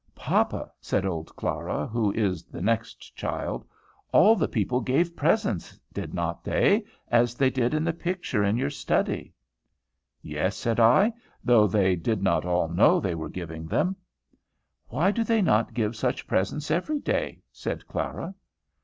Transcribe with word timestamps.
"Papa," 0.15 0.71
said 0.81 1.05
old 1.05 1.35
Clara, 1.35 1.85
who 1.85 2.11
is 2.13 2.41
the 2.45 2.59
next 2.63 3.15
child, 3.15 3.63
"all 4.11 4.35
the 4.35 4.47
people 4.47 4.81
gave 4.81 5.15
presents, 5.15 5.79
did 5.93 6.11
not 6.11 6.43
they, 6.43 6.83
as 7.09 7.35
they 7.35 7.51
did 7.51 7.75
in 7.75 7.83
the 7.83 7.93
picture 7.93 8.43
in 8.43 8.57
your 8.57 8.71
study?" 8.71 9.31
"Yes," 10.23 10.55
said 10.57 10.79
I, 10.79 11.13
"though 11.43 11.67
they 11.67 11.95
did 11.95 12.23
not 12.23 12.45
all 12.47 12.67
know 12.67 12.99
they 12.99 13.13
were 13.13 13.29
giving 13.29 13.67
them." 13.67 13.95
"Why 14.87 15.11
do 15.11 15.23
they 15.23 15.39
not 15.43 15.75
give 15.75 15.95
such 15.95 16.25
presents 16.25 16.71
every 16.71 16.97
day?" 16.99 17.43
said 17.51 17.85
Clara. 17.87 18.33